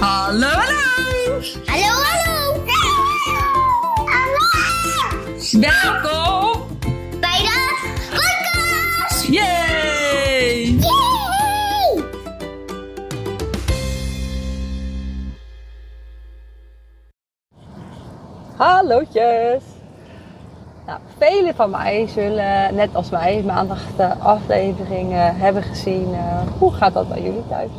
[0.00, 1.40] Hallo, hallo!
[1.66, 2.64] Hallo, hallo!
[4.06, 4.44] Hallo!
[5.60, 6.66] Welkom
[7.20, 7.76] Bij de
[8.10, 9.26] podcast!
[9.26, 10.78] Yay!
[10.78, 12.04] Yay!
[18.56, 19.62] Hallootjes!
[20.86, 26.14] Nou, velen van mij zullen, net als mij, maandag de aflevering eh, hebben gezien.
[26.14, 27.70] eh, hoe gaat dat bij jullie thuis?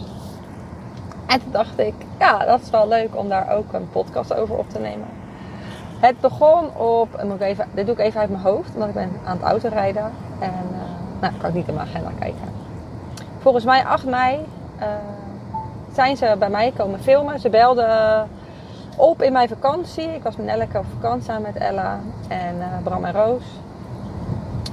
[1.32, 4.58] En toen dacht ik, ja, dat is wel leuk om daar ook een podcast over
[4.58, 5.08] op te nemen.
[6.00, 8.88] Het begon op, en moet ik even, dit doe ik even uit mijn hoofd, omdat
[8.88, 10.12] ik ben aan het autorijden.
[10.40, 12.42] En eh nou, kan ik niet in mijn agenda kijken.
[13.40, 14.46] Volgens mij 8 mei
[14.80, 14.88] eh,
[15.94, 17.40] zijn ze bij mij komen filmen.
[17.40, 18.30] Ze belden
[18.98, 20.16] op in mijn vakantie.
[20.16, 23.44] Ik was met Nelleke op vakantie samen met Ella en eh, Bram en Roos.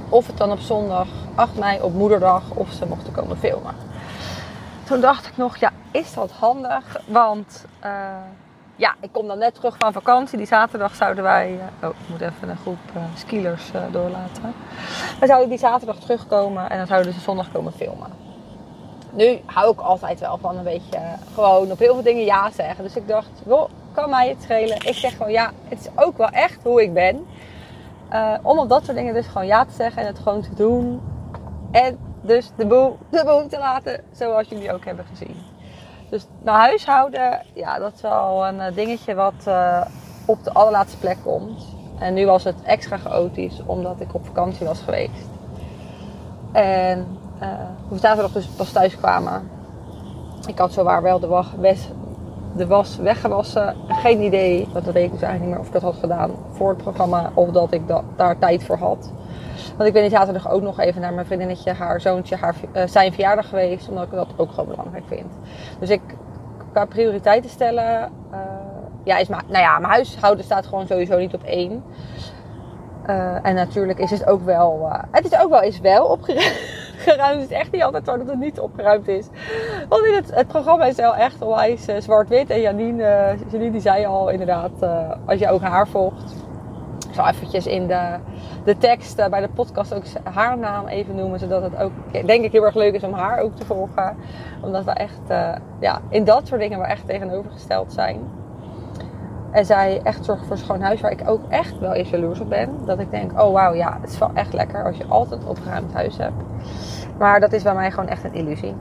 [0.09, 3.73] Of het dan op zondag 8 mei op moederdag of ze mochten komen filmen.
[4.83, 7.01] Toen dacht ik nog, ja, is dat handig?
[7.07, 7.91] Want eh,
[8.75, 10.37] ja, ik kom dan net terug van vakantie.
[10.37, 11.59] Die zaterdag zouden wij...
[11.79, 14.53] eh, oh, ik moet even een groep eh skielers doorlaten.
[15.19, 18.27] We zouden die zaterdag terugkomen en dan zouden ze zondag komen filmen.
[19.11, 20.99] Nu hou ik altijd wel van een beetje
[21.33, 22.83] gewoon op heel veel dingen ja zeggen.
[22.83, 23.29] Dus ik dacht,
[23.93, 24.75] kan mij het schelen?
[24.75, 27.25] Ik zeg gewoon ja, het is ook wel echt hoe ik ben.
[28.41, 31.01] Om op dat soort dingen dus gewoon ja te zeggen en het gewoon te doen.
[31.71, 35.35] En dus de boel, de boel te laten zoals jullie ook hebben gezien.
[36.09, 39.81] Dus naar huishouden, ja, dat is wel een eh, dingetje wat eh,
[40.25, 41.65] op de allerlaatste plek komt.
[41.99, 45.29] En nu was het extra chaotisch omdat ik op vakantie was geweest.
[46.51, 47.07] En
[47.39, 47.47] eh
[47.87, 49.49] hoe we zaterdag dus pas thuis kwamen.
[50.47, 51.47] Ik had zowaar wel de, was,
[52.55, 53.75] de was weggewassen.
[53.87, 56.69] Geen idee, dat weet ik dus eigenlijk niet meer of ik dat had gedaan voor
[56.69, 57.31] het programma.
[57.33, 59.11] Of dat ik da- daar tijd voor had.
[59.77, 62.87] Want ik ben die zaterdag ook nog even naar mijn vriendinnetje, haar zoontje, haar, eh,
[62.87, 63.89] zijn verjaardag geweest.
[63.89, 65.31] Omdat ik dat ook gewoon belangrijk vind.
[65.79, 66.01] Dus ik,
[66.71, 68.39] qua prioriteiten stellen, eh,
[69.03, 71.83] ja, is maar, nou ja, mijn huishouden staat gewoon sowieso niet op één.
[73.05, 76.57] Eh, en natuurlijk is het ook wel, het is ook wel eens wel opgeruimd.
[76.99, 79.27] Het is echt niet altijd zo dat het niet opgeruimd is.
[79.89, 82.49] Want in het, het programma is wel echt onwijs zwart-wit.
[82.49, 84.71] En Janine, Janine die zei al inderdaad,
[85.25, 86.33] als je ook haar volgt.
[87.11, 88.15] Zal eventjes in de,
[88.63, 91.39] de tekst eh, bij de podcast ook haar naam even noemen.
[91.39, 94.15] Zodat het ook, denk ik, heel erg leuk is om haar ook te volgen.
[94.61, 98.19] Omdat we echt, eh, ja, in dat soort dingen we echt tegenovergesteld zijn.
[99.51, 102.49] En zij echt zorgt voor schoon huis, waar ik ook echt wel eens jaloers op
[102.49, 102.69] ben.
[102.85, 105.93] Dat ik denk, oh wauw, ja, het is wel echt lekker als je altijd opgeruimd
[105.93, 106.43] huis hebt.
[107.17, 108.75] Maar dat is bij mij gewoon echt een illusie.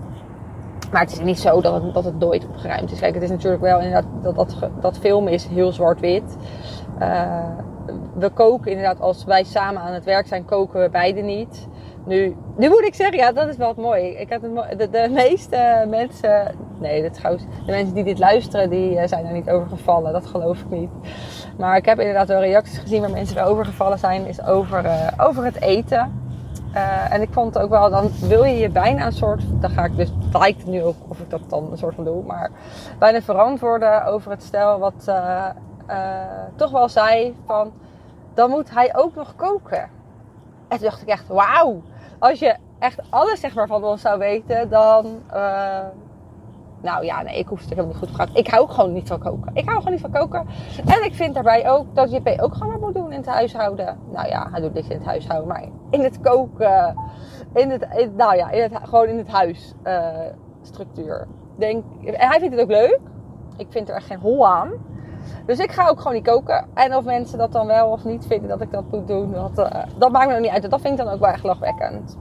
[0.93, 2.99] Maar het is niet zo dat het, dat het nooit opgeruimd is.
[2.99, 6.37] Kijk, het is natuurlijk wel inderdaad, dat, dat, dat film is heel zwart-wit.
[6.99, 7.43] Eh,
[8.15, 11.69] we koken inderdaad, als wij samen aan het werk zijn, koken we beide niet.
[12.05, 14.21] Nu, nu moet ik zeggen, ja, dat is wel het mooie.
[14.21, 18.99] Ik mo- de, de meeste mensen, nee, dat trouwens, de mensen die dit luisteren, die
[18.99, 20.13] eh, zijn er niet over gevallen.
[20.13, 20.91] Dat geloof ik niet.
[21.59, 25.27] Maar ik heb inderdaad wel reacties gezien waar mensen erover gevallen zijn, is over, eh,
[25.27, 26.27] over het eten.
[26.73, 29.71] Eh, en ik vond het ook wel, dan wil je je bijna een soort, dan
[29.71, 32.25] ga ik dus, het lijkt nu ook of ik dat dan een soort van doe,
[32.25, 32.51] maar
[32.99, 35.13] bijna verantwoorden over het stel wat
[35.89, 37.73] eh, toch wel zei van,
[38.35, 39.91] dan moet hij ook nog koken.
[40.69, 41.83] En toen dacht ik echt, wauw,
[42.19, 45.87] als je echt alles zeg maar van ons zou weten, dan, eh,
[46.81, 48.35] nou ja, nee, ik hoef het helemaal niet goed te praten.
[48.35, 49.51] Ik hou gewoon niet van koken.
[49.55, 50.47] Ik hou gewoon niet van koken.
[50.87, 53.99] En ik vind daarbij ook dat JP ook gewoon wat moet doen in het huishouden.
[54.13, 56.97] Nou ja, hij doet niks in het huishouden, maar in het koken.
[57.55, 60.09] In het, nou ja, in het, gewoon in het huis eh.
[61.57, 63.01] Denk, en hij vindt het ook leuk.
[63.57, 64.71] Ik vind er echt geen hol aan.
[65.47, 66.67] Dus ik ga ook gewoon niet koken.
[66.75, 69.59] En of mensen dat dan wel of niet vinden dat ik dat moet doen, dat,
[69.59, 70.71] eh, maakt me nog niet uit.
[70.71, 72.17] Dat vind ik dan ook wel echt lachwekkend.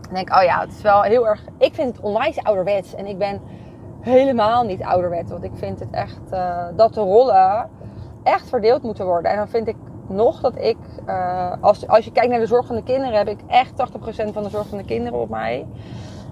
[0.00, 1.44] Dan denk oh ja, het is wel heel erg...
[1.58, 2.94] Ik vind het onwijs ouderwets.
[2.94, 3.40] En ik ben
[4.00, 5.30] helemaal niet ouderwets.
[5.30, 6.30] Want ik vind het echt...
[6.30, 7.70] eh, dat de rollen
[8.22, 9.30] echt verdeeld moeten worden.
[9.30, 9.76] En dan vind ik
[10.06, 10.76] nog dat ik...
[11.06, 13.18] eh, als, als je kijkt naar de zorg van de kinderen...
[13.18, 15.66] heb ik echt 80% van de zorg van de kinderen op mij.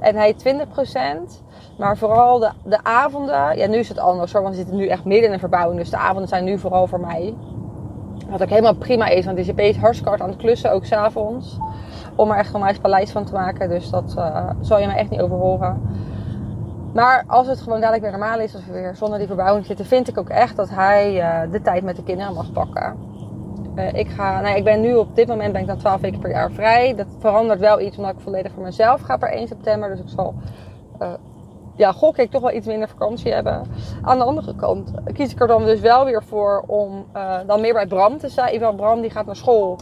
[0.01, 1.46] En hij 20%.
[1.77, 3.57] Maar vooral de, de avonden...
[3.57, 4.43] Ja, nu is het anders hoor.
[4.43, 5.79] Want we zitten nu echt midden in een verbouwing.
[5.79, 7.35] Dus de avonden zijn nu vooral voor mij.
[8.29, 9.25] Wat ook helemaal prima is.
[9.25, 10.73] Want DCP is hartstikke hard aan het klussen.
[10.73, 11.59] Ook s'avonds.
[12.15, 13.69] Om er echt een meis paleis van te maken.
[13.69, 15.81] Dus dat eh, zal je mij echt niet over horen.
[16.93, 19.87] Maar als het gewoon dadelijk weer normaal is, als we weer zonder die verbouwing zitten,
[19.87, 22.97] vind ik ook echt dat hij eh, de tijd met de kinderen mag pakken.
[23.75, 26.21] Eh, ik, ga, nou, ik ben nu op dit moment ben ik dan 12 weken
[26.21, 26.95] per jaar vrij.
[26.95, 29.89] Dat verandert wel iets omdat ik volledig voor mezelf ga per 1 september.
[29.89, 30.35] Dus ik zal,
[31.77, 33.63] ja, gok ik toch wel iets minder vakantie hebben.
[34.03, 37.61] Aan de andere kant kies ik er dan dus wel weer voor om eh, dan
[37.61, 38.55] meer bij Bram te zijn.
[38.55, 39.79] Ivan Bram die gaat naar school.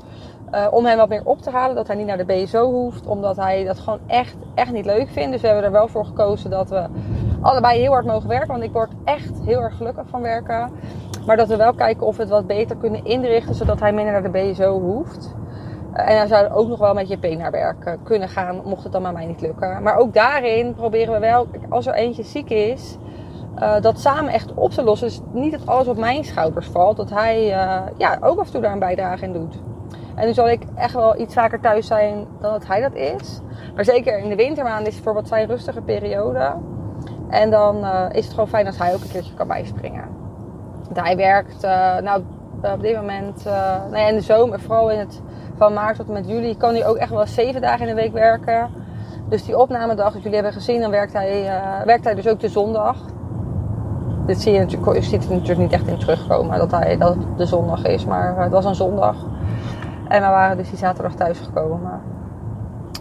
[0.50, 1.76] eh, om hem wat meer op te halen.
[1.76, 3.06] Dat hij niet naar de BSO hoeft.
[3.06, 5.32] Omdat hij dat gewoon echt, echt niet leuk vindt.
[5.32, 6.84] Dus we hebben er wel voor gekozen dat we
[7.40, 8.48] allebei heel hard mogen werken.
[8.48, 10.70] Want ik word echt heel erg gelukkig van werken.
[11.26, 13.54] Maar dat we wel kijken of we het wat beter kunnen inrichten.
[13.54, 15.34] Zodat hij minder naar de BSO hoeft.
[15.94, 18.92] En hij zou ook nog wel met JP naar werk eh, kunnen gaan, mocht het
[18.92, 19.82] dan bij mij niet lukken.
[19.82, 22.96] Maar ook daarin proberen we wel, als er eentje ziek is,
[23.54, 25.08] eh, dat samen echt op te lossen.
[25.08, 26.96] Dus niet dat alles op mijn schouders valt.
[26.96, 29.62] Dat hij eh, ja, ook af en toe daar een bijdrage in doet.
[30.14, 33.40] En nu zal ik echt wel iets vaker thuis zijn dan dat hij dat is.
[33.74, 36.52] Maar zeker in de wintermaanden is voor wat zijn rustige periode.
[37.28, 40.14] En dan is het gewoon fijn als hij ook een keertje kan bijspringen.
[40.84, 41.96] Want hij werkt, eh,
[42.64, 43.52] nou op dit moment, eh,
[43.90, 45.20] nou ja, in de zomer, vooral in het
[45.56, 48.00] van maart tot en met juli, kan hij ook echt wel zeven dagen in de
[48.02, 48.68] week werken.
[49.28, 52.40] Dus die opnamedag, dat jullie hebben gezien, dan werkt hij, eh, werkt hij dus ook
[52.40, 52.96] de zondag.
[54.26, 57.14] Dit zie je natuurlijk, je ziet het natuurlijk niet echt in terugkomen dat, hij, dat
[57.14, 59.16] het de zondag is, maar eh, het was een zondag.
[60.08, 62.00] En we waren dus die zaterdag thuisgekomen.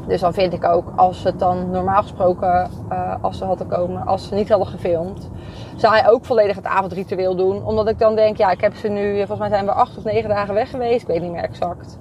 [0.07, 4.05] Dus dan vind ik ook, als het dan normaal gesproken, eh, als ze hadden komen,
[4.05, 5.29] als ze niet hadden gefilmd,
[5.75, 7.65] zou hij ook volledig het avondritueel doen.
[7.65, 10.03] Omdat ik dan denk, ja, ik heb ze nu, volgens mij zijn we acht of
[10.03, 11.99] negen dagen weg geweest, ik weet niet meer exact.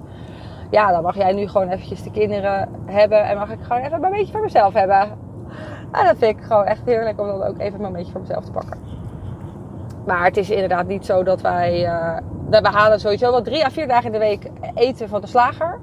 [0.69, 4.03] Ja, dan mag jij nu gewoon eventjes de kinderen hebben en mag ik gewoon even
[4.03, 5.01] een beetje voor mezelf hebben.
[5.91, 8.45] En dat vind ik gewoon echt heerlijk om dan ook even een beetje voor mezelf
[8.45, 8.77] te pakken.
[10.05, 11.85] Maar het is inderdaad niet zo dat wij.
[11.85, 12.17] eh,
[12.49, 15.79] we halen sowieso wel drie à vier dagen in de week eten van de slager.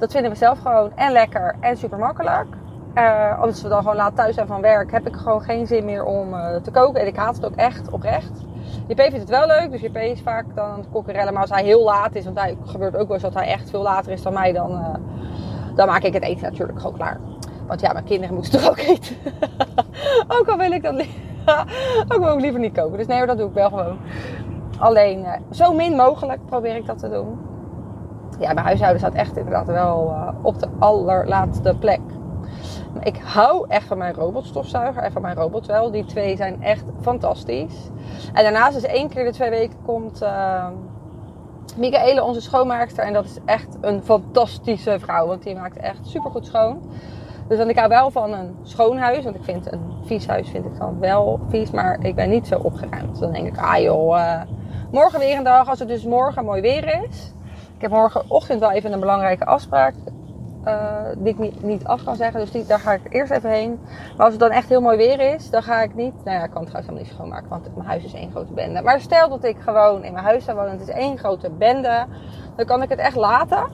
[0.00, 2.46] Dat vinden we zelf gewoon en lekker en super makkelijk.
[2.94, 5.84] Eh, als we dan gewoon laat thuis zijn van werk, heb ik gewoon geen zin
[5.84, 7.00] meer om eh, te koken.
[7.00, 8.30] En ik haat het ook echt oprecht.
[8.86, 11.30] JP vindt het wel leuk, dus JP is vaak dan het.
[11.32, 13.70] Maar als hij heel laat is, want hij gebeurt ook wel eens dat hij echt
[13.70, 14.94] veel later is dan mij, dan, eh,
[15.74, 17.20] dan maak ik het eten natuurlijk gewoon klaar.
[17.66, 19.16] Want ja, mijn kinderen moeten toch ook eten.
[20.38, 20.94] ook al wil ik dat
[22.14, 22.98] ook wil ik liever niet koken.
[22.98, 23.98] Dus nee, dat doe ik wel gewoon.
[24.78, 27.49] Alleen zo min mogelijk probeer ik dat te doen.
[28.40, 32.00] Ja, mijn huishouden staat echt inderdaad wel eh, op de allerlaatste plek.
[33.00, 35.90] Ik hou echt van mijn robotstofzuiger en van mijn robot wel.
[35.90, 37.90] Die twee zijn echt fantastisch.
[38.32, 40.66] En daarnaast is één keer de twee weken komt uh,
[42.22, 43.04] onze schoonmaakster.
[43.04, 45.26] En dat is echt een fantastische vrouw.
[45.26, 46.80] Want die maakt echt super goed schoon.
[47.48, 49.24] Dus dan ik hou wel van een schoon huis.
[49.24, 51.70] Want ik vind een vies huis vind ik dan wel vies.
[51.70, 53.20] Maar ik ben niet zo opgeruimd.
[53.20, 54.40] Dan denk ik, ah joh, uh,
[54.90, 55.68] morgen weer een dag.
[55.68, 57.32] Als het dus morgen mooi weer is.
[57.80, 59.94] Ik heb morgenochtend wel even een belangrijke afspraak.
[60.64, 62.40] Uh, die ik niet, niet af kan zeggen.
[62.40, 63.80] Dus daar ga ik eerst even heen.
[64.16, 66.24] Maar als het dan echt heel mooi weer is, dan ga ik niet.
[66.24, 68.52] Nou ja, ik kan het trouwens helemaal niet schoonmaken, want mijn huis is één grote
[68.52, 68.82] bende.
[68.82, 72.06] Maar stel dat ik gewoon in mijn huis zou wonen, het is één grote bende.
[72.56, 73.64] Dan kan ik het echt laten.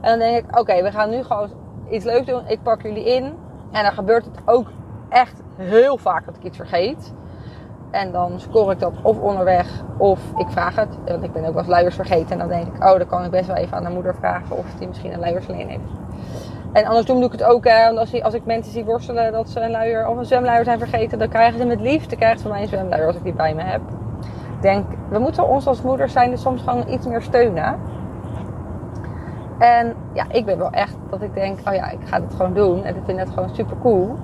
[0.00, 1.50] En dan denk ik, oké, we gaan nu gewoon
[1.90, 2.48] iets leuks doen.
[2.48, 3.24] Ik pak jullie in.
[3.72, 4.66] En dan gebeurt het ook
[5.08, 7.12] echt heel vaak dat ik iets vergeet.
[7.90, 10.88] En dan score ik dat of onderweg of ik vraag het.
[11.06, 12.30] Want ik ben ook wel eens luiers vergeten.
[12.30, 14.56] En dan denk ik, oh, dan kan ik best wel even aan de moeder vragen
[14.56, 15.82] of die misschien een luiersleen heeft.
[16.72, 17.64] En andersom doe ik het ook.
[17.64, 20.64] Hè, want als, als ik mensen zie worstelen dat ze een luier of een zwemluier
[20.64, 23.22] zijn vergeten, dan krijgen ze met liefde krijgen ze van mij een zwemluier als ik
[23.22, 23.80] die bij me heb.
[24.56, 27.78] Ik denk, we moeten ons als moeders zijn dus soms gewoon iets meer steunen.
[29.58, 32.54] En ja, ik ben wel echt dat ik denk, oh ja, ik ga het gewoon
[32.54, 32.84] doen.
[32.84, 34.16] En ik vind het gewoon super cool.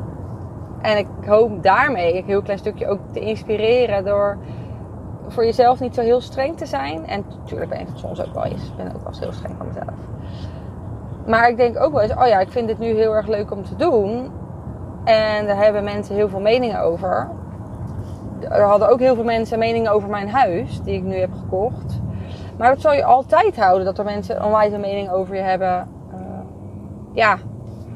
[0.83, 4.39] En ik hoop daarmee een heel klein stukje ook te inspireren door
[5.29, 7.07] voor jezelf niet zo heel streng te zijn.
[7.07, 8.67] En natuurlijk ben ik soms ook wel eens.
[8.67, 9.99] Ik ben ook wel eens heel streng van mezelf.
[11.27, 13.51] Maar ik denk ook wel eens, oh ja, ik vind dit nu heel erg leuk
[13.51, 14.31] om te doen.
[15.05, 17.29] En daar hebben mensen heel veel meningen over.
[18.41, 22.01] Er hadden ook heel veel mensen meningen over mijn huis, die ik nu heb gekocht.
[22.59, 25.89] Maar dat zal je altijd houden, dat er mensen onwijs een mening over je hebben.
[26.15, 26.21] Uh,
[27.13, 27.37] ja.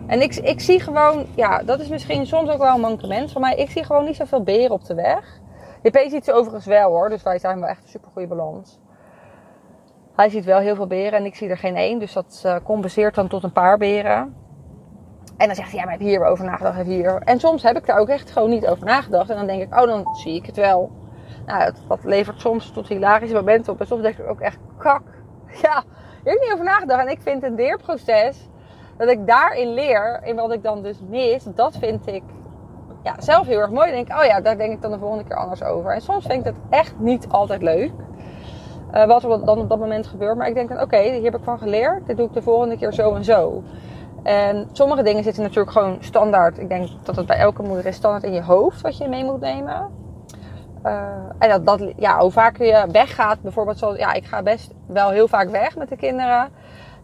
[0.06, 3.40] En ik, ik zie gewoon, ja, dat is misschien soms ook wel een mankement van
[3.40, 3.54] mij.
[3.54, 5.40] Ik zie gewoon niet zoveel beren op de weg.
[5.82, 8.80] JP ziet ze overigens wel hoor, dus wij zijn wel echt een super goede balans.
[10.16, 11.98] Hij ziet wel heel veel beren en ik zie er geen één.
[11.98, 14.34] Dus dat uh, compenseert dan tot een paar beren.
[15.36, 16.76] En dan zegt hij, ja, maar heb hier over nagedacht?
[16.76, 17.22] Heb hier...
[17.24, 19.30] En soms heb ik daar ook echt gewoon niet over nagedacht.
[19.30, 20.90] En dan denk ik, oh, dan zie ik het wel.
[21.46, 23.80] Nou, dat, levert soms tot hilarische momenten op.
[23.80, 25.02] En soms denk ik ook echt, kak.
[25.62, 25.84] Ja,
[26.22, 27.00] hier heb ik niet over nagedacht.
[27.00, 28.48] En ik vind een leerproces,
[28.96, 32.22] dat ik daarin leer, in wat ik dan dus mis, dat vind ik
[33.02, 33.86] ja, zelf heel erg mooi.
[33.86, 35.94] Dan denk ik, oh ja, daar denk ik dan de volgende keer anders over.
[35.94, 37.92] En soms vind ik dat echt niet altijd leuk.
[38.94, 40.36] Uh, wat er dan op dat moment gebeurt.
[40.36, 42.06] Maar ik denk dan, oké, hier heb ik van geleerd.
[42.06, 43.62] Dit doe ik de volgende keer zo en zo.
[44.22, 46.58] En sommige dingen zitten natuurlijk gewoon standaard.
[46.58, 49.24] Ik denk dat het bij elke moeder is standaard in je hoofd wat je mee
[49.24, 49.90] moet nemen.
[50.84, 50.92] Uh,
[51.38, 55.10] en dat, dat, ja, hoe vaker je weggaat, bijvoorbeeld zo, ja, ik ga best wel
[55.10, 56.48] heel vaak weg met de kinderen.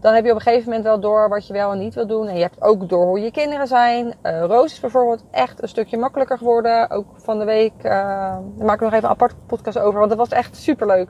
[0.03, 2.07] Dan heb je op een gegeven moment wel door wat je wel en niet wil
[2.07, 2.29] doen.
[2.29, 4.15] En je hebt ook door hoe je kinderen zijn.
[4.23, 6.91] Uh, Roos is bijvoorbeeld echt een stukje makkelijker geworden.
[6.91, 9.99] Ook van de week, uh, daar maak ik nog even een apart podcast over.
[9.99, 11.09] Want dat was echt super leuk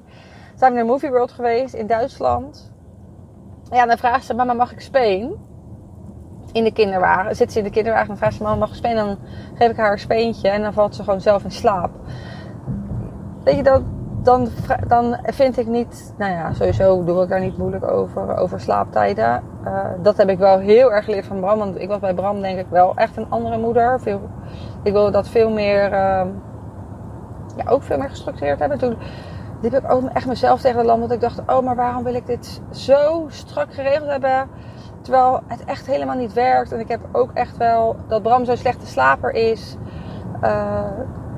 [0.54, 2.72] zijn we naar Movie World geweest in Duitsland.
[3.70, 5.50] Ja, dan vraagt ze, mama mag ik Speen?
[6.52, 7.37] in de kinderwagen.
[7.37, 9.06] Zit ze in de kinderwagen en vraagt ze: Mama, mag ik spelen?
[9.06, 9.18] Dan
[9.54, 11.90] geef ik haar een speentje en dan valt ze gewoon zelf in slaap.
[13.44, 13.82] Weet je, dat,
[14.23, 14.49] dan,
[14.87, 19.43] dan vind ik niet, nou ja, sowieso doe ik daar niet moeilijk over, over slaaptijden.
[19.64, 22.41] Eh, dat heb ik wel heel erg geleerd van Bram, want ik was bij Bram
[22.41, 24.00] denk ik wel echt een andere moeder.
[24.00, 24.21] Veel,
[24.83, 26.26] ik wilde dat veel meer, eh,
[27.57, 28.79] ja, ook veel meer gestructureerd hebben.
[28.79, 28.97] Toen
[29.61, 32.14] liep ik ook echt mezelf tegen de lamp, want ik dacht, oh, maar waarom wil
[32.14, 34.49] ik dit zo strak geregeld hebben?
[35.02, 36.73] Terwijl het echt helemaal niet werkt.
[36.73, 39.76] En ik heb ook echt wel dat Bram zo'n slechte slaper is.
[40.41, 40.85] Eh,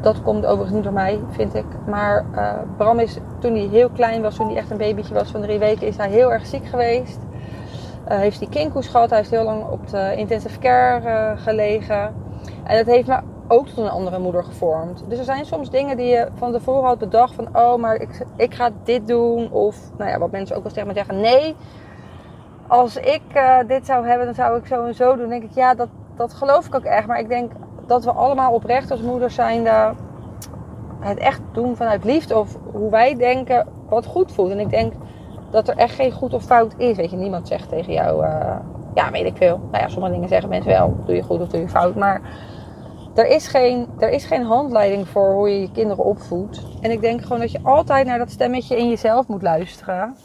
[0.05, 1.65] dat komt overigens niet door mij, vind ik.
[1.87, 5.31] Maar eh, Bram is, toen hij heel klein was, toen hij echt een babytje was
[5.31, 7.19] van drie weken, is hij heel erg ziek geweest.
[8.05, 9.09] Eh, heeft hij kinkhoes gehad.
[9.09, 12.15] Hij heeft heel lang op de intensive care eh, gelegen.
[12.65, 15.05] En dat heeft me ook tot een andere moeder gevormd.
[15.09, 17.49] Dus er zijn soms dingen die je van tevoren had bedacht van...
[17.53, 19.51] oh, maar ik, ik ga dit doen.
[19.51, 21.21] Of, nou ja, wat mensen ook wel tegen me zeggen...
[21.21, 21.57] nee,
[22.67, 23.23] als ik
[23.67, 25.29] dit zou hebben, dan zou ik zo en zo doen.
[25.29, 27.07] Denk ik, ja, dat, dat geloof ik ook echt.
[27.07, 27.53] Maar ik denk
[27.87, 29.93] dat we allemaal oprecht als moeders zijnde...
[31.01, 32.39] het echt doen vanuit liefde.
[32.39, 34.51] Of hoe wij denken wat goed voelt.
[34.51, 34.93] En ik denk
[35.51, 36.97] dat er echt geen goed of fout is.
[36.97, 38.25] Weet je, niemand zegt tegen jou...
[38.25, 38.57] eh,
[38.95, 39.59] ja, weet ik veel.
[39.71, 40.97] Nou ja, sommige dingen zeggen mensen wel.
[41.07, 41.95] Doe je goed of doe je fout.
[41.95, 42.21] Maar
[43.15, 46.63] er is, geen, er is geen handleiding voor hoe je je kinderen opvoedt.
[46.81, 50.17] En ik denk gewoon dat je altijd naar dat stemmetje in jezelf moet luisteren.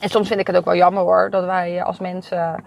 [0.00, 1.30] En soms vind ik het ook wel jammer hoor.
[1.30, 2.64] Dat wij als mensen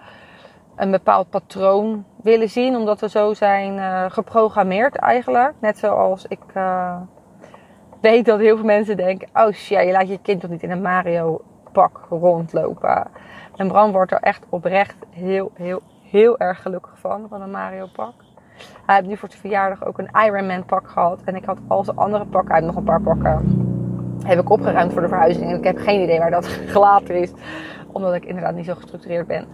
[0.75, 2.75] een bepaald patroon willen zien.
[2.75, 5.53] Omdat we zo zijn eh, geprogrammeerd eigenlijk.
[5.60, 6.96] Net zoals ik eh,
[8.01, 9.27] weet dat heel veel mensen denken...
[9.34, 13.08] Oh ja, je laat je kind toch niet in een Mario pak rondlopen.
[13.56, 17.25] En Bram wordt er echt oprecht heel, heel, heel erg gelukkig van.
[17.30, 18.13] Van een Mario pak.
[18.86, 21.22] Hij heeft nu voor zijn verjaardag ook een Ironman pak gehad.
[21.25, 23.65] En ik had al zijn andere pakken, hij nog een paar pakken,
[24.24, 25.50] heb ik opgeruimd voor de verhuizing.
[25.50, 27.32] En ik heb geen idee waar dat gelaten is.
[27.92, 29.48] Omdat ik inderdaad niet zo gestructureerd ben.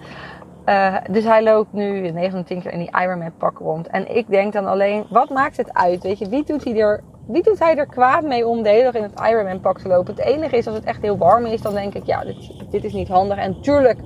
[0.69, 3.87] Uh, dus hij loopt nu 9 10 keer in die Ironman pak rond.
[3.87, 6.03] En ik denk dan alleen, wat maakt het uit?
[6.03, 8.83] Weet je, wie doet hij er, wie doet hij er kwaad mee om de hele
[8.83, 10.15] dag in het Ironman pak te lopen?
[10.15, 12.83] Het enige is, als het echt heel warm is, dan denk ik, ja, dit, dit
[12.83, 13.37] is niet handig.
[13.37, 13.99] En tuurlijk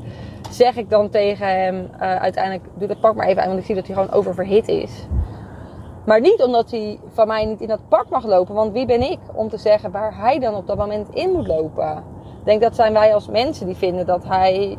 [0.50, 3.65] zeg ik dan tegen hem, uh, uiteindelijk, doe dat pak maar even aan, want ik
[3.65, 5.08] zie dat hij gewoon oververhit is.
[6.05, 8.55] Maar niet omdat hij van mij niet in dat pak mag lopen.
[8.55, 11.48] Want wie ben ik om te zeggen waar hij dan op dat moment in moet
[11.48, 12.03] lopen?
[12.39, 14.77] Ik denk dat zijn wij als mensen die vinden dat hij...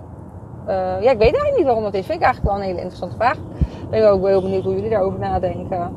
[0.68, 2.06] Uh, ja, ik weet eigenlijk niet waarom dat is.
[2.06, 3.36] Vind ik eigenlijk wel een hele interessante vraag.
[3.36, 5.92] Ik ben ook wel heel benieuwd hoe jullie daarover nadenken.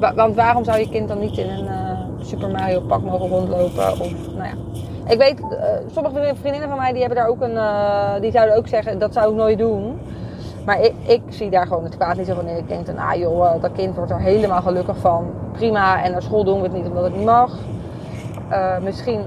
[0.00, 3.28] Wa want waarom zou je kind dan niet in een uh, Super Mario pak mogen
[3.28, 3.92] rondlopen?
[3.92, 4.54] Of, nou ja.
[5.12, 5.46] Ik weet, uh,
[5.92, 8.20] sommige vriendinnen van mij die hebben daar ook een...
[8.20, 10.00] die zouden ook zeggen, dat zou ik nooit doen.
[10.64, 12.48] Maar ik, ik, zie daar gewoon het kwaad niet zo van.
[12.48, 15.26] Ik denk dan, ah joh, dat kind wordt er helemaal gelukkig van.
[15.52, 17.52] Prima, en naar school doen we het niet omdat het niet mag.
[18.82, 19.20] Misschien,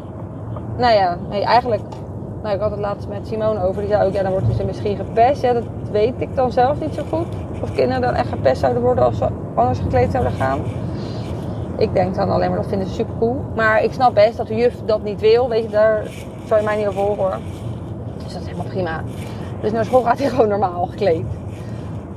[0.78, 1.82] nou ja, nee, eigenlijk...
[2.44, 3.82] Nou, ik had het laatst met Simone over.
[3.82, 5.42] Die zei ook, ja, dan wordt ze misschien gepest.
[5.42, 7.28] Ja, dat weet ik dan zelf niet zo goed.
[7.62, 10.60] Of kinderen dan echt gepest zouden worden als ze anders gekleed zouden gaan.
[11.78, 13.46] Ik denk dan alleen maar, dat vinden ze super cool.
[13.56, 15.50] Maar ik snap best dat de juf dat niet wil.
[15.50, 16.04] Weet je, daar
[16.46, 17.40] zou je mij niet over horen.
[18.24, 19.04] Dus dat is helemaal prima.
[19.62, 21.26] Dus naar school gaat hij gewoon normaal gekleed.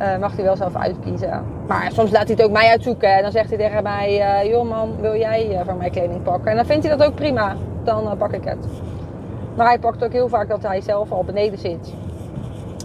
[0.01, 1.43] Uh, mag hij wel zelf uitkiezen.
[1.67, 3.17] Maar soms laat hij het ook mij uitzoeken.
[3.17, 6.23] En dan zegt hij tegen mij: uh, Joh, man, wil jij uh, van mijn kleding
[6.23, 6.51] pakken?
[6.51, 7.57] En dan vindt hij dat ook prima.
[7.85, 8.67] Dan pak ik het.
[9.55, 11.95] Maar hij pakt ook heel vaak dat hij zelf al beneden zit.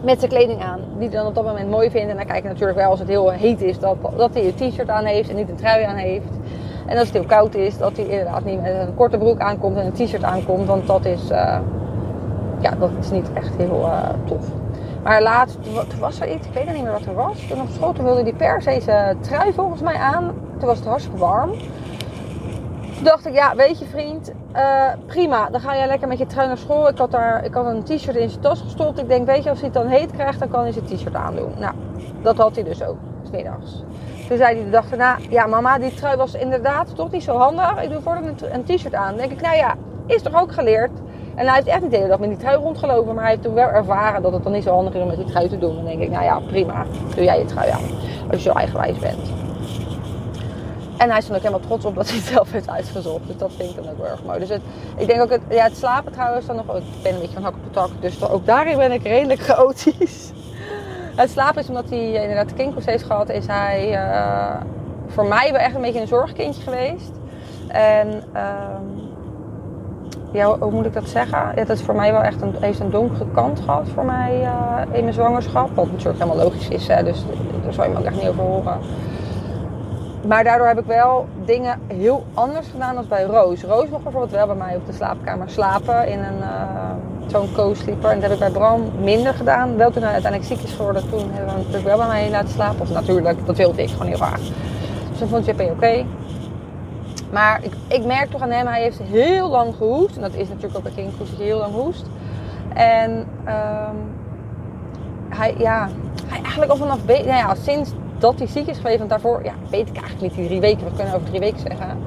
[0.03, 0.79] Met zijn kleding aan.
[0.97, 2.09] Die hij dan op dat moment mooi vindt.
[2.09, 3.79] En dan kijk je natuurlijk wel als het heel heet is.
[3.79, 6.29] Dat, dat hij een t-shirt aan heeft en niet een trui aan heeft.
[6.85, 9.77] En als het heel koud is, dat hij inderdaad niet met een korte broek aankomt
[9.77, 10.67] en een t-shirt aankomt.
[10.67, 11.31] Want dat is
[12.59, 14.45] ja, dat is niet echt heel uh, tof.
[15.03, 17.47] Maar laatst, toen was er iets, ik weet niet meer wat er was.
[17.47, 20.33] Toen op school, toen wilde die per se zijn trui volgens mij aan.
[20.57, 21.51] Toen was het hartstikke warm.
[22.97, 25.49] Toen dacht ik, ja, weet je vriend, uh, prima.
[25.49, 26.87] Dan ga jij lekker met je trui naar school.
[26.87, 28.99] Ik had, daar, ik had een t-shirt in zijn tas gestopt.
[28.99, 31.15] Ik denk, weet je, als hij het dan heet krijgt, dan kan hij zijn t-shirt
[31.15, 31.51] aandoen.
[31.57, 31.73] Nou,
[32.21, 33.83] dat had hij dus ook, smiddags.
[34.27, 37.37] Toen zei hij de dag daarna, ja mama, die trui was inderdaad toch niet zo
[37.37, 37.83] handig.
[37.83, 39.07] Ik doe voordat een t-shirt aan.
[39.07, 39.75] Dan denk ik, nou ja,
[40.05, 40.91] is toch ook geleerd.
[41.35, 43.13] En hij heeft echt niet de hele dag met die trui rondgelopen.
[43.13, 45.17] Maar hij heeft toen wel ervaren dat het dan niet zo handig is om met
[45.17, 45.75] die trui te doen.
[45.75, 46.85] Dan denk ik, nou ja, prima.
[47.15, 47.83] Doe jij je trui aan.
[48.31, 49.46] Als je zo eigenwijs bent.
[50.97, 53.27] En hij is dan ook helemaal trots op dat hij het zelf heeft uitgezocht.
[53.27, 54.39] Dus dat vind ik dan ook wel erg mooi.
[54.39, 54.61] Dus het,
[54.97, 56.75] ik denk ook, het, ja, het slapen trouwens dan nog...
[56.75, 57.89] Ik ben een beetje van hak op de tak.
[57.99, 60.31] Dus ook daarin ben ik redelijk chaotisch.
[61.15, 63.29] Het slapen is omdat hij inderdaad kinkels heeft gehad.
[63.29, 64.55] Is hij uh,
[65.07, 67.11] voor mij wel echt een beetje een zorgkindje geweest.
[67.67, 68.07] En...
[68.13, 69.07] Um,
[70.31, 71.37] ja, hoe moet ik dat zeggen?
[71.55, 74.41] Ja, dat is voor mij wel echt een, heeft een donkere kant gehad voor mij
[74.41, 75.75] uh, in mijn zwangerschap.
[75.75, 77.23] Wat natuurlijk helemaal logisch is, hè, dus
[77.63, 78.77] daar zou je me ook echt niet over horen.
[80.27, 83.63] Maar daardoor heb ik wel dingen heel anders gedaan dan bij Roos.
[83.63, 86.91] Roos mocht bijvoorbeeld wel bij mij op de slaapkamer slapen in een uh,
[87.27, 88.09] zo'n co-sleeper.
[88.09, 89.77] En dat heb ik bij Bram minder gedaan.
[89.77, 92.29] Wel toen hij uiteindelijk ziek is geworden, toen hebben we hem natuurlijk wel bij mij
[92.29, 92.81] laten slapen.
[92.81, 94.39] Of natuurlijk, dat wilde ik gewoon heel graag.
[95.09, 96.05] Dus dan vond JP oké.
[97.31, 100.15] Maar ik, ik merk toch aan hem, hij heeft heel lang gehoest.
[100.15, 102.05] En dat is natuurlijk ook bij kinkhoest dat heel lang hoest.
[102.73, 103.11] En
[103.45, 104.15] um,
[105.29, 105.89] hij, ja,
[106.27, 109.53] hij eigenlijk al vanaf, nou ja, sinds dat hij ziek is geweest, want daarvoor, ja,
[109.69, 111.97] weet ik eigenlijk niet die drie weken, we kunnen over drie weken zeggen.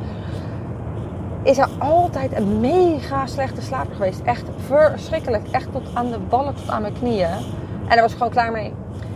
[1.43, 4.21] Is hij altijd een mega slechte slaper geweest.
[4.25, 5.49] Echt verschrikkelijk.
[5.51, 7.29] Echt tot aan de ballen, tot aan mijn knieën.
[7.89, 8.73] En daar was ik gewoon klaar mee.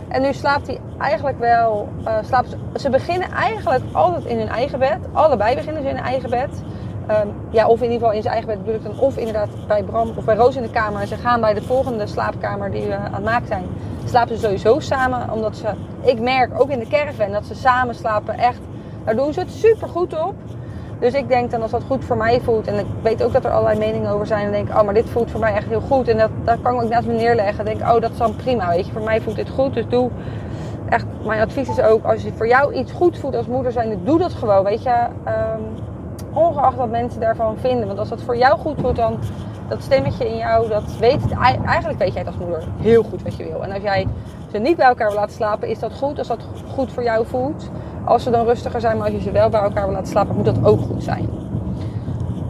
[0.07, 1.89] En nu slaapt hij eigenlijk wel.
[2.07, 4.97] Uh, slaapt ze, ze, beginnen eigenlijk altijd in hun eigen bed.
[5.11, 6.49] Allebei beginnen ze in hun eigen bed.
[7.11, 8.99] Um, ja, of in ieder geval in zijn eigen bed bedoel ik dan.
[8.99, 11.01] Of inderdaad bij Bram of bij Roos in de kamer.
[11.01, 13.63] En ze gaan bij de volgende slaapkamer die we aan het maken zijn.
[14.05, 15.31] Slapen ze sowieso samen.
[15.31, 15.67] Omdat ze,
[16.01, 18.59] ik merk ook in de caravan dat ze samen slapen echt.
[19.03, 20.33] Daar doen ze het super goed op.
[20.99, 22.67] Dus ik denk dan als dat goed voor mij voelt.
[22.67, 24.45] En ik weet ook dat er allerlei meningen over zijn.
[24.45, 26.07] En denk oh, maar dit voelt voor mij echt heel goed.
[26.07, 27.65] En dat, dat kan ik ook naast me neerleggen.
[27.65, 28.69] denk oh, dat is dan prima.
[28.69, 29.73] Weet je, voor mij voelt dit goed.
[29.73, 30.09] Dus doe
[30.89, 31.05] echt.
[31.25, 34.17] Mijn advies is ook, als je voor jou iets goed voelt als moeder zijn, doe
[34.17, 34.63] dat gewoon.
[34.63, 35.93] Weet je, um,
[36.35, 37.87] ongeacht wat mensen daarvan vinden.
[37.87, 39.19] Want als dat voor jou goed voelt, dan
[39.67, 41.31] dat stemmetje in jou, dat weet,
[41.65, 43.63] eigenlijk weet jij het als moeder heel goed wat je wil.
[43.63, 44.07] En als jij
[44.51, 46.17] ze niet bij elkaar wil laten slapen, is dat goed.
[46.17, 47.69] Als dat goed voor jou voelt.
[48.05, 50.35] Als ze dan rustiger zijn, maar als je ze wel bij elkaar wil laten slapen,
[50.35, 51.29] moet dat ook goed zijn.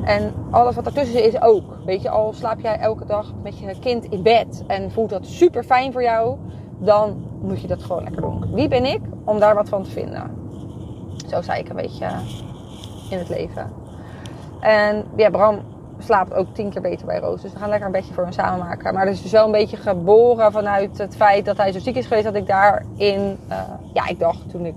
[0.04, 1.63] En alles wat ertussen is ook.
[1.86, 5.25] Weet je, al slaap jij elke dag met je kind in bed en voelt dat
[5.25, 6.38] super fijn voor jou,
[6.77, 8.54] dan moet je dat gewoon lekker doen.
[8.54, 10.32] Wie ben ik om daar wat van te vinden?
[11.30, 12.08] Zo zei ik een beetje
[13.09, 13.71] in het leven.
[14.59, 15.59] En ja, Bram
[16.00, 17.41] slaapt ook tien keer beter bij Roos.
[17.41, 18.93] Dus we gaan lekker een bedje voor hem samen maken.
[18.93, 21.95] Maar dat is dus wel een beetje geboren vanuit het feit dat hij zo ziek
[21.95, 22.25] is geweest.
[22.25, 23.57] Dat ik daarin, uh,
[23.93, 24.74] ja, ik dacht toen ik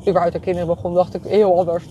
[0.00, 1.84] überhaupt de kinderen begon, dacht ik heel anders.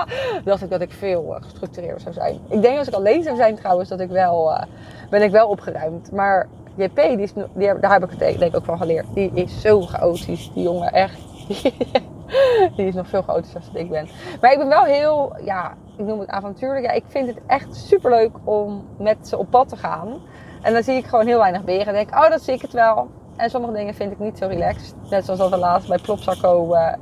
[0.44, 2.38] dacht ik dat ik veel uh, gestructureerder zou zijn.
[2.48, 4.62] Ik denk als ik alleen zou zijn trouwens, dat ik wel, uh,
[5.10, 6.12] ben ik wel opgeruimd.
[6.12, 9.06] Maar JP, die is, die, daar heb ik het denk ik ook van geleerd.
[9.14, 11.18] Die is zo chaotisch, die jongen, echt.
[12.76, 14.08] die is nog veel chaotischer dan ik ben.
[14.40, 16.84] Maar ik ben wel heel, ja, ik noem het avontuurlijk.
[16.84, 20.20] Ja, ik vind het echt super leuk om met ze op pad te gaan.
[20.62, 21.86] En dan zie ik gewoon heel weinig beren.
[21.86, 23.10] En denk ik, oh, dat zie ik het wel.
[23.36, 24.94] En sommige dingen vind ik niet zo relaxed.
[25.10, 26.92] Net zoals dat we laatst bij Plopsacco uh,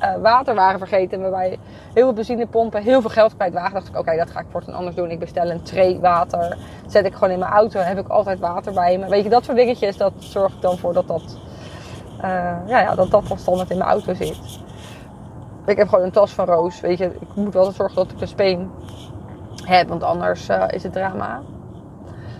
[0.00, 1.20] uh, water waren vergeten.
[1.20, 1.58] Waarbij
[1.94, 3.72] heel veel benzinepompen, heel veel geld kwijt waren.
[3.72, 5.10] dacht ik, oké, dat ga ik voortaan anders doen.
[5.10, 6.56] Ik bestel een tray water.
[6.86, 7.80] Zet ik gewoon in mijn auto.
[7.80, 9.08] Heb ik altijd water bij me.
[9.08, 9.96] Weet je, dat soort dingetjes.
[9.96, 11.38] Dat zorgt dan voor dat dat,
[12.22, 14.38] ja, ja, dat, dat standaard in mijn auto zit.
[15.66, 16.80] Ik heb gewoon een tas van Roos.
[16.80, 18.70] Weet je, ik moet wel zorgen dat ik de speen
[19.64, 19.88] heb.
[19.88, 21.40] Want anders uh, is het drama.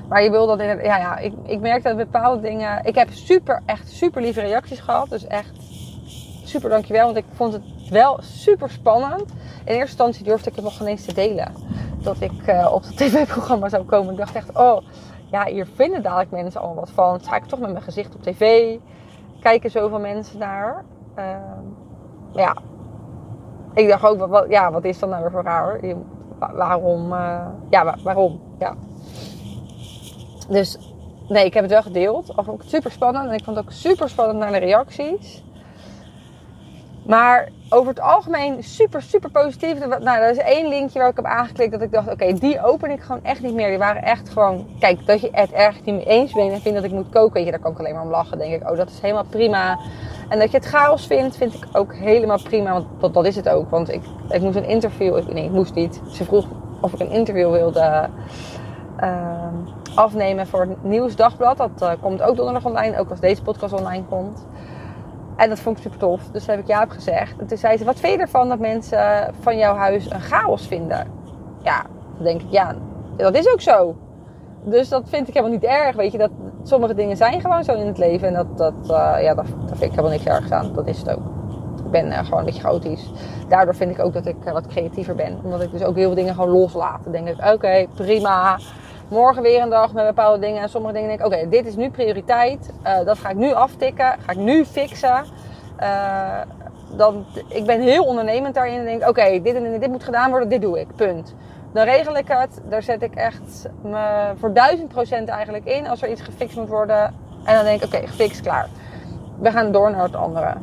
[0.08, 2.84] Maar je wil dat in ja, ja, ik, ik merk dat bepaalde dingen.
[2.84, 5.08] Ik heb super, echt super lieve reacties gehad.
[5.08, 5.52] Dus echt
[6.44, 7.04] super dankjewel.
[7.04, 9.30] Want ik vond het wel super spannend.
[9.64, 11.52] In eerste instantie durfde ik het nog geen eens te delen.
[12.02, 14.12] Dat ik uh, op het tv-programma zou komen.
[14.12, 14.78] Ik dacht echt, oh,
[15.30, 17.20] ja, hier vinden dadelijk mensen al wat van.
[17.20, 18.76] Sta ik toch met mijn gezicht op tv?
[19.44, 20.84] Kijken zoveel mensen naar?
[21.18, 21.36] Uh,
[22.32, 22.56] ja,
[23.74, 25.80] ik dacht ook, wat, ja, wat is dan nou weer voor raar?
[26.38, 27.12] Waarom?
[27.12, 28.40] Uh, ja, waarom?
[28.58, 28.74] Ja.
[30.48, 30.78] Dus
[31.28, 32.28] nee, ik heb het wel gedeeld.
[32.28, 33.28] Ik vond het super spannend.
[33.28, 35.43] En ik vond het ook super spannend naar de reacties.
[37.06, 39.86] Maar over het algemeen super, super positief.
[39.86, 42.90] Nou, er is één linkje waar ik heb aangeklikt dat ik dacht, oké, die open
[42.90, 43.68] ik gewoon echt niet meer.
[43.68, 46.76] Die waren echt gewoon, kijk, dat je het erg niet mee eens bent en vindt
[46.76, 48.38] dat ik moet koken, weet je, daar kan ik alleen maar om lachen.
[48.38, 49.78] denk ik, oh, dat is helemaal prima.
[50.28, 52.72] En dat je het chaos vindt, vind ik ook helemaal prima.
[52.72, 53.70] Want dat, dat is het ook.
[53.70, 56.00] Want ik, ik moest een interview, nee, ik moest niet.
[56.08, 56.46] Ze vroeg
[56.80, 58.08] of ik een interview wilde
[59.00, 59.46] uh,
[59.94, 61.56] afnemen voor het Nieuwsdagblad.
[61.56, 64.46] Dat uh, komt ook donderdag online, ook als deze podcast online komt.
[65.36, 66.22] En dat vond ik super tof.
[66.32, 67.38] Dus heb ik Jaap gezegd.
[67.38, 70.66] En toen zei ze, wat vind je ervan dat mensen van jouw huis een chaos
[70.66, 71.06] vinden?
[71.62, 71.82] Ja,
[72.16, 72.74] dan denk ik, ja,
[73.16, 73.96] dat is ook zo.
[74.64, 75.96] Dus dat vind ik helemaal niet erg.
[75.96, 76.30] Weet je, dat
[76.62, 78.28] sommige dingen zijn gewoon zo in het leven.
[78.28, 80.72] En dat, dat, uh, ja, dat, vind ik helemaal niks ergs aan.
[80.74, 81.22] Dat is het ook.
[81.84, 83.12] Ik ben uh, gewoon een beetje chaotisch.
[83.48, 85.38] Daardoor vind ik ook dat ik uh, wat creatiever ben.
[85.42, 87.00] Omdat ik dus ook heel veel dingen gewoon loslaat.
[87.02, 88.58] Dan denk ik, oké, prima.
[89.08, 90.62] Morgen weer een dag met bepaalde dingen.
[90.62, 92.70] En sommige dingen denk ik, oké, dit is nu prioriteit.
[93.04, 94.16] dat ga ik nu aftikken.
[94.26, 95.24] Ga ik nu fixen.
[96.96, 98.78] dan, ik ben heel ondernemend daarin.
[98.78, 100.48] En denk oké, dit dit moet gedaan worden.
[100.48, 100.86] Dit doe ik.
[100.96, 101.34] Punt
[101.74, 102.60] dan regel ik het.
[102.68, 106.68] Daar zet ik echt me voor duizend procent eigenlijk in als er iets gefixt moet
[106.68, 107.14] worden.
[107.44, 108.68] En dan denk ik, oké, gefixt, klaar.
[109.38, 110.54] We gaan door naar het andere.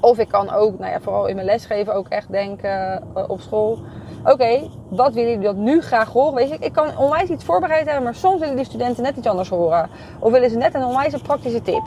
[0.00, 3.40] Of ik kan ook, nou ja, vooral in mijn lesgeven ook echt denken uh, op
[3.40, 3.78] school.
[4.24, 6.34] Oké, wat willen jullie dat nu graag horen?
[6.34, 9.26] Weet je, ik kan onwijs iets voorbereid hebben, maar soms willen die studenten net iets
[9.26, 9.90] anders horen.
[10.18, 11.82] Of willen ze net een onwijs praktische tip.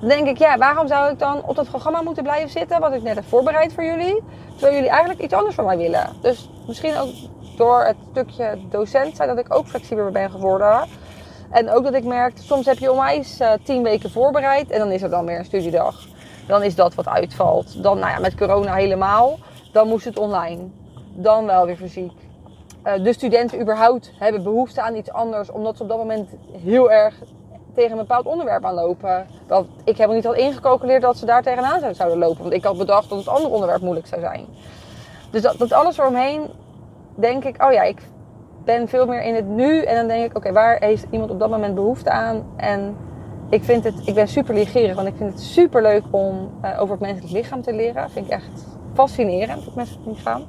[0.00, 2.94] Dan denk ik, ja, waarom zou ik dan op dat programma moeten blijven zitten, wat
[2.94, 6.08] ik net heb voorbereid voor jullie, terwijl jullie eigenlijk iets anders van mij willen.
[6.20, 7.08] Dus misschien ook
[7.56, 10.88] door het stukje docent zijn dat ik ook flexibeler ben geworden.
[11.50, 14.90] En ook dat ik merk, soms heb je onwijs uh, tien weken voorbereid en dan
[14.90, 16.06] is er dan weer een studiedag.
[16.46, 17.82] Dan is dat wat uitvalt.
[17.82, 19.38] Dan, nou ja, met corona helemaal.
[19.72, 20.70] Dan moest het online.
[21.14, 22.12] Dan wel weer fysiek.
[22.84, 26.28] Uh, de studenten überhaupt hebben behoefte aan iets anders, omdat ze op dat moment
[26.64, 27.14] heel erg
[27.74, 29.26] tegen een bepaald onderwerp aanlopen.
[29.46, 32.42] Dat ik helemaal niet had ingecalculeerd dat ze daar tegenaan zouden lopen.
[32.42, 34.46] Want ik had bedacht dat het andere onderwerp moeilijk zou zijn.
[35.30, 36.50] Dus dat, dat alles eromheen,
[37.14, 38.02] denk ik, oh ja, ik
[38.64, 39.82] ben veel meer in het nu.
[39.82, 42.46] En dan denk ik, oké, waar heeft iemand op dat moment behoefte aan?
[42.56, 42.96] En
[43.48, 46.80] ik, vind het, ik ben super leergierig, want ik vind het super leuk om uh,
[46.80, 48.10] over het menselijk lichaam te leren.
[48.10, 50.44] Vind ik echt fascinerend, het menselijk lichaam.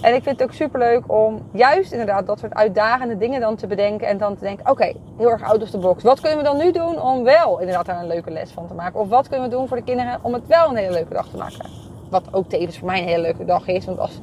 [0.00, 3.56] En ik vind het ook super leuk om juist inderdaad dat soort uitdagende dingen dan
[3.56, 4.06] te bedenken.
[4.06, 6.02] En dan te denken, oké, heel erg out of the box.
[6.02, 8.74] Wat kunnen we dan nu doen om wel inderdaad daar een leuke les van te
[8.74, 9.00] maken?
[9.00, 11.28] Of wat kunnen we doen voor de kinderen om het wel een hele leuke dag
[11.28, 11.70] te maken?
[12.10, 13.84] Wat ook tevens voor mij een hele leuke dag is.
[13.84, 14.20] Want als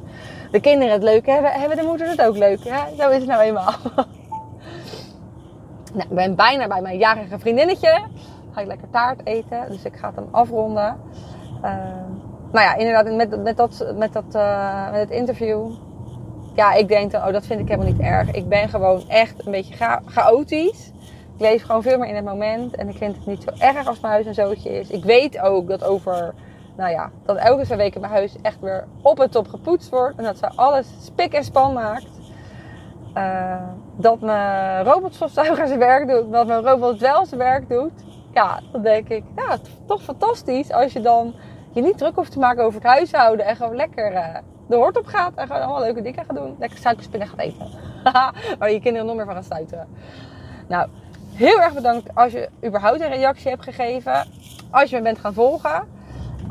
[0.50, 2.58] de kinderen het leuk hebben, hebben de moeders het ook leuk.
[2.98, 3.72] Zo is het nou eenmaal.
[5.94, 8.02] nou, ik ben bijna bij mijn jarige vriendinnetje.
[8.52, 9.64] Ga ik lekker taart eten.
[9.68, 10.96] Dus ik ga het hem afronden.
[11.64, 11.70] Uh,
[12.52, 15.70] nou ja, inderdaad, met, met, dat, met, dat, uh, met het interview.
[16.54, 18.30] Ja, ik denk dan, oh, dat vind ik helemaal niet erg.
[18.30, 20.92] Ik ben gewoon echt een beetje cha chaotisch.
[21.34, 22.76] Ik leef gewoon veel meer in het moment.
[22.76, 24.90] En ik vind het niet zo erg als mijn huis een zootje is.
[24.90, 26.34] Ik weet ook dat over,
[26.76, 30.16] nou ja, dat elke twee weken mijn huis echt weer op en top gepoetst wordt.
[30.16, 32.08] En dat ze alles spik en span maakt.
[33.16, 33.62] Uh,
[33.96, 36.32] dat mijn robotstofzuiger zijn werk doet.
[36.32, 38.04] Dat mijn robot wel zijn werk doet.
[38.34, 39.56] Ja, dan denk ik, ja,
[39.86, 41.34] toch fantastisch als je dan
[41.76, 43.46] je niet druk hoeft te maken over het huishouden.
[43.46, 44.36] En gewoon lekker uh,
[44.68, 45.34] de hort op gaat.
[45.34, 46.56] En gewoon allemaal leuke dingen gaat doen.
[46.58, 47.66] Lekker suikerspinnen gaat eten.
[48.58, 49.88] Waar je kinderen nog meer van gaan stuiteren.
[50.68, 50.88] Nou,
[51.32, 54.28] heel erg bedankt als je überhaupt een reactie hebt gegeven.
[54.70, 55.88] Als je me bent gaan volgen.